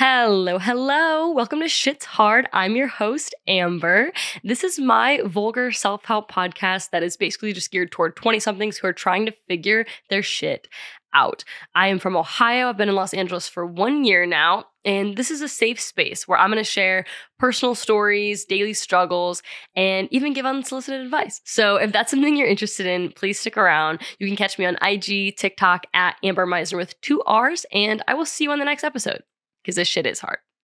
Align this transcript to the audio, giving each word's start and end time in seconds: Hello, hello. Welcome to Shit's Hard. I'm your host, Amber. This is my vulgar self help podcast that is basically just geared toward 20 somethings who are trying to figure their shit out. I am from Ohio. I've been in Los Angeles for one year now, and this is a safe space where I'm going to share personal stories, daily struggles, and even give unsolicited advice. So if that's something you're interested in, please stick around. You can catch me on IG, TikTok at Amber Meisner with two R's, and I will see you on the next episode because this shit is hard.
Hello, 0.00 0.60
hello. 0.60 1.32
Welcome 1.32 1.58
to 1.58 1.66
Shit's 1.66 2.04
Hard. 2.04 2.48
I'm 2.52 2.76
your 2.76 2.86
host, 2.86 3.34
Amber. 3.48 4.12
This 4.44 4.62
is 4.62 4.78
my 4.78 5.20
vulgar 5.24 5.72
self 5.72 6.04
help 6.04 6.30
podcast 6.30 6.90
that 6.90 7.02
is 7.02 7.16
basically 7.16 7.52
just 7.52 7.72
geared 7.72 7.90
toward 7.90 8.14
20 8.14 8.38
somethings 8.38 8.78
who 8.78 8.86
are 8.86 8.92
trying 8.92 9.26
to 9.26 9.34
figure 9.48 9.86
their 10.08 10.22
shit 10.22 10.68
out. 11.12 11.42
I 11.74 11.88
am 11.88 11.98
from 11.98 12.16
Ohio. 12.16 12.68
I've 12.68 12.76
been 12.76 12.88
in 12.88 12.94
Los 12.94 13.12
Angeles 13.12 13.48
for 13.48 13.66
one 13.66 14.04
year 14.04 14.24
now, 14.24 14.66
and 14.84 15.16
this 15.16 15.32
is 15.32 15.40
a 15.40 15.48
safe 15.48 15.80
space 15.80 16.28
where 16.28 16.38
I'm 16.38 16.50
going 16.52 16.58
to 16.58 16.64
share 16.64 17.04
personal 17.40 17.74
stories, 17.74 18.44
daily 18.44 18.74
struggles, 18.74 19.42
and 19.74 20.06
even 20.12 20.32
give 20.32 20.46
unsolicited 20.46 21.00
advice. 21.00 21.40
So 21.44 21.74
if 21.74 21.90
that's 21.90 22.12
something 22.12 22.36
you're 22.36 22.46
interested 22.46 22.86
in, 22.86 23.10
please 23.10 23.40
stick 23.40 23.56
around. 23.56 24.00
You 24.20 24.28
can 24.28 24.36
catch 24.36 24.60
me 24.60 24.64
on 24.64 24.78
IG, 24.80 25.36
TikTok 25.36 25.86
at 25.92 26.14
Amber 26.22 26.46
Meisner 26.46 26.76
with 26.76 27.00
two 27.00 27.20
R's, 27.22 27.66
and 27.72 28.00
I 28.06 28.14
will 28.14 28.26
see 28.26 28.44
you 28.44 28.52
on 28.52 28.60
the 28.60 28.64
next 28.64 28.84
episode 28.84 29.24
because 29.68 29.76
this 29.76 29.86
shit 29.88 30.06
is 30.06 30.20
hard. 30.20 30.38